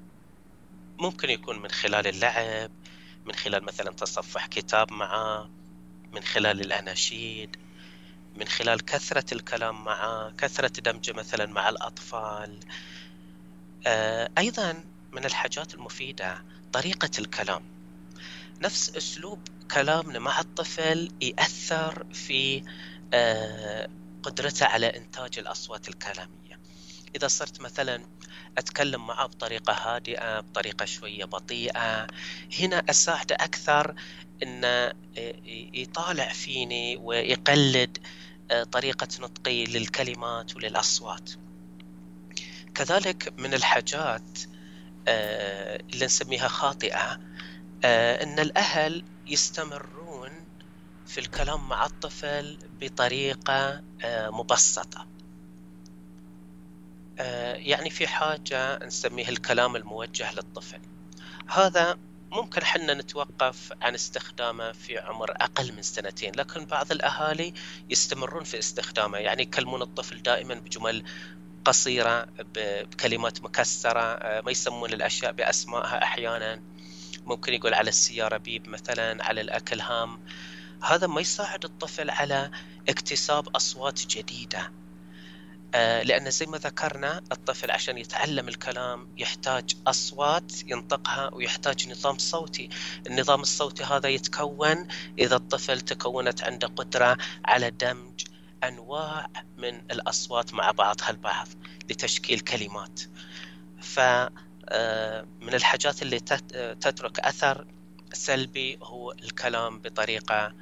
ممكن 0.99 1.29
يكون 1.29 1.59
من 1.61 1.69
خلال 1.71 2.07
اللعب 2.07 2.71
من 3.25 3.35
خلال 3.35 3.63
مثلا 3.63 3.91
تصفح 3.91 4.45
كتاب 4.45 4.93
معه 4.93 5.49
من 6.11 6.23
خلال 6.23 6.61
الأناشيد. 6.61 7.57
من 8.35 8.47
خلال 8.47 8.85
كثرة 8.85 9.33
الكلام 9.33 9.83
معه 9.83 10.33
كثرة 10.37 10.71
دمجه 10.79 11.13
مثلا 11.13 11.45
مع 11.45 11.69
الأطفال. 11.69 12.59
آه، 13.87 14.29
أيضا 14.37 14.83
من 15.13 15.25
الحاجات 15.25 15.73
المفيدة 15.73 16.43
طريقة 16.73 17.09
الكلام. 17.19 17.63
نفس 18.61 18.95
أسلوب 18.97 19.39
كلامنا 19.71 20.19
مع 20.19 20.39
الطفل 20.39 21.11
يأثر 21.21 22.05
في 22.13 22.63
آه، 23.13 23.89
قدرته 24.23 24.65
على 24.65 24.87
إنتاج 24.87 25.39
الأصوات 25.39 25.89
الكلامية. 25.89 26.59
إذا 27.15 27.27
صرت 27.27 27.61
مثلا 27.61 28.05
أتكلم 28.57 29.07
معه 29.07 29.25
بطريقة 29.25 29.73
هادئة 29.73 30.39
بطريقة 30.39 30.85
شوية 30.85 31.25
بطيئة 31.25 32.07
هنا 32.59 32.83
أساعده 32.89 33.35
أكثر 33.35 33.95
أنه 34.43 34.93
يطالع 35.73 36.29
فيني 36.33 36.97
ويقلد 36.97 37.97
آه، 37.97 38.24
طريقة 38.71 39.07
نطقي 39.19 39.65
للكلمات 39.65 40.55
وللأصوات. 40.55 41.29
كذلك 42.75 43.33
من 43.37 43.53
الحاجات 43.53 44.39
آه، 45.07 45.83
اللي 45.93 46.05
نسميها 46.05 46.47
خاطئة 46.47 47.19
آه، 47.83 48.23
أن 48.23 48.39
الأهل 48.39 49.03
يستمرون 49.27 50.31
في 51.05 51.17
الكلام 51.17 51.69
مع 51.69 51.85
الطفل 51.85 52.59
بطريقة 52.81 53.83
مبسطة. 54.05 55.07
آه، 57.19 57.55
يعني 57.55 57.89
في 57.89 58.07
حاجة 58.07 58.85
نسميها 58.85 59.29
الكلام 59.29 59.75
الموجه 59.75 60.33
للطفل. 60.33 60.81
هذا 61.47 61.97
ممكن 62.31 62.63
حنا 62.65 62.93
نتوقف 62.93 63.73
عن 63.81 63.93
استخدامه 63.93 64.71
في 64.71 64.97
عمر 64.97 65.31
أقل 65.31 65.73
من 65.73 65.81
سنتين 65.81 66.35
لكن 66.35 66.65
بعض 66.65 66.91
الأهالي 66.91 67.53
يستمرون 67.89 68.43
في 68.43 68.59
استخدامه. 68.59 69.17
يعني 69.17 69.41
يكلمون 69.41 69.81
الطفل 69.81 70.21
دائما 70.21 70.53
بجمل 70.55 71.03
قصيرة 71.65 72.27
بكلمات 72.55 73.43
مكسرة 73.43 73.99
آه، 74.01 74.41
ما 74.41 74.51
يسمون 74.51 74.93
الأشياء 74.93 75.31
بأسمائها 75.31 76.03
أحيانا. 76.03 76.63
ممكن 77.25 77.53
يقول 77.53 77.73
على 77.73 77.89
السيارة 77.89 78.37
بيب 78.37 78.69
مثلا 78.69 79.23
على 79.25 79.41
الأكل 79.41 79.81
هام. 79.81 80.19
هذا 80.83 81.07
ما 81.07 81.21
يساعد 81.21 81.65
الطفل 81.65 82.09
على 82.09 82.51
اكتساب 82.89 83.47
أصوات 83.55 84.07
جديدة. 84.07 84.84
لأن 86.03 86.31
زي 86.31 86.45
ما 86.45 86.57
ذكرنا 86.57 87.17
الطفل 87.31 87.71
عشان 87.71 87.97
يتعلم 87.97 88.47
الكلام 88.47 89.07
يحتاج 89.17 89.75
أصوات 89.87 90.51
ينطقها 90.67 91.33
ويحتاج 91.33 91.89
نظام 91.89 92.17
صوتي. 92.17 92.69
النظام 93.07 93.41
الصوتي 93.41 93.83
هذا 93.83 94.09
يتكون 94.09 94.87
إذا 95.19 95.35
الطفل 95.35 95.81
تكونت 95.81 96.43
عنده 96.43 96.67
قدرة 96.67 97.17
على 97.45 97.69
دمج 97.71 98.25
أنواع 98.63 99.27
من 99.57 99.75
الأصوات 99.91 100.53
مع 100.53 100.71
بعضها 100.71 101.09
البعض 101.09 101.47
لتشكيل 101.89 102.39
كلمات. 102.39 103.01
ف 103.81 103.99
آه، 104.69 105.25
من 105.41 105.53
الحاجات 105.53 106.01
اللي 106.01 106.19
تترك 106.81 107.19
أثر 107.19 107.67
سلبي 108.13 108.77
هو 108.83 109.11
الكلام 109.11 109.79
بطريقة 109.79 110.53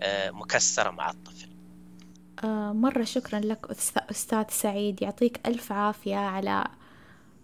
آه، 0.00 0.30
مكسرة 0.30 0.90
مع 0.90 1.10
الطفل. 1.10 1.48
آه، 1.48 1.55
مرة 2.44 3.04
شكرا 3.04 3.40
لك 3.40 3.66
أستاذ 4.10 4.44
سعيد. 4.48 5.02
يعطيك 5.02 5.40
ألف 5.46 5.72
عافية 5.72 6.16
على 6.16 6.64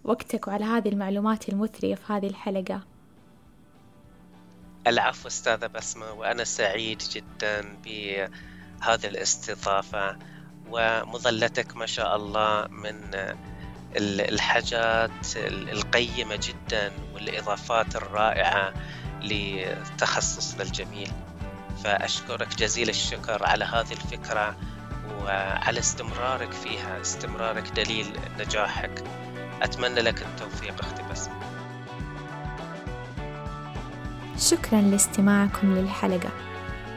وقتك 0.04 0.48
وعلى 0.48 0.64
هذه 0.64 0.88
المعلومات 0.88 1.48
المثرية 1.48 1.94
في 1.94 2.12
هذه 2.12 2.26
الحلقة. 2.26 2.80
العفو 4.86 5.28
أستاذة 5.28 5.66
بسمة 5.66 6.12
وأنا 6.12 6.44
سعيد 6.44 6.98
جدا 6.98 7.76
بهذه 7.84 9.06
الاستضافة 9.06 10.18
ومظلتك 10.70 11.76
ما 11.76 11.86
شاء 11.86 12.16
الله 12.16 12.66
من 12.68 13.14
الحاجات 13.96 15.36
القيمة 15.46 16.40
جدا 16.42 16.92
والإضافات 17.14 17.96
الرائعة 17.96 18.72
لتخصصنا 19.22 20.62
الجميل. 20.62 21.12
فأشكرك 21.84 22.48
جزيل 22.48 22.88
الشكر 22.88 23.46
على 23.46 23.64
هذه 23.64 23.92
الفكرة 23.92 24.56
وعلى 25.24 25.78
استمرارك 25.78 26.52
فيها 26.52 27.00
استمرارك 27.00 27.70
دليل 27.76 28.06
نجاحك. 28.40 29.04
أتمنى 29.62 30.00
لك 30.00 30.22
التوفيق 30.22 30.80
أختي 30.80 31.02
بس 31.10 31.28
شكرا 34.50 34.80
لاستماعكم 34.80 35.74
للحلقة. 35.74 36.30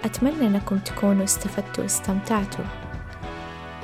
أتمنى 0.04 0.48
أنكم 0.48 0.78
تكونوا 0.78 1.24
استفدتوا 1.24 1.84
واستمتعتوا. 1.84 2.66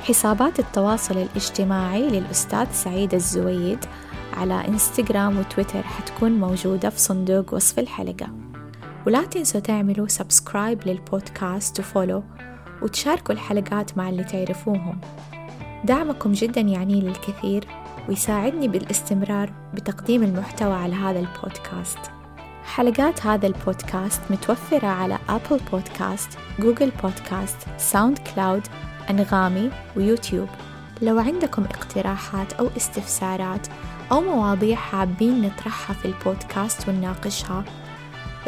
حسابات 0.02 0.58
التواصل 0.58 1.16
الاجتماعي 1.16 2.08
للأستاذ 2.08 2.66
سعيد 2.72 3.14
الزويد 3.14 3.84
على 4.32 4.68
إنستغرام 4.68 5.38
وتويتر 5.38 5.82
حتكون 5.82 6.32
موجودة 6.32 6.90
في 6.90 7.00
صندوق 7.00 7.54
وصف 7.54 7.78
الحلقة. 7.78 8.28
ولا 9.06 9.24
تنسوا 9.24 9.60
تعملوا 9.60 10.08
سبسكرايب 10.08 10.88
للبودكاست 10.88 11.80
وفولو 11.80 12.24
وتشاركوا 12.82 13.34
الحلقات 13.34 13.98
مع 13.98 14.08
اللي 14.08 14.24
تعرفوهم. 14.24 15.00
دعمكم 15.84 16.32
جدا 16.32 16.60
يعني 16.60 17.00
لي 17.00 17.08
الكثير 17.08 17.64
ويساعدني 18.08 18.68
بالاستمرار 18.68 19.52
بتقديم 19.74 20.22
المحتوى 20.22 20.72
على 20.72 20.94
هذا 20.94 21.18
البودكاست. 21.18 21.98
حلقات 22.64 23.26
هذا 23.26 23.46
البودكاست 23.46 24.20
متوفرة 24.30 24.86
على 24.86 25.18
Apple 25.28 25.60
Podcast، 25.72 26.38
Google 26.58 26.92
Podcast، 27.02 27.56
SoundCloud، 27.78 28.62
أنغامي 29.10 29.70
ويوتيوب. 29.96 30.48
لو 31.02 31.18
عندكم 31.18 31.64
اقتراحات 31.64 32.52
أو 32.52 32.68
استفسارات 32.76 33.66
أو 34.12 34.20
مواضيع 34.20 34.76
حابين 34.76 35.42
نطرحها 35.42 35.94
في 35.94 36.04
البودكاست 36.04 36.88
ونناقشها 36.88 37.64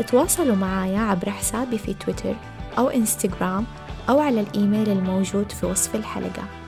تواصلوا 0.09 0.57
معايا 0.57 0.99
عبر 0.99 1.31
حسابي 1.31 1.79
في 1.79 1.95
تويتر 1.95 2.35
أو 2.79 2.89
إنستغرام 2.89 3.65
أو 4.09 4.21
على 4.21 4.41
الإيميل 4.41 4.89
الموجود 4.89 5.53
في 5.53 5.67
وصف 5.67 5.95
الحلقة. 5.95 6.64